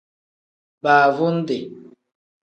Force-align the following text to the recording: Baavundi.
Baavundi. 0.83 1.59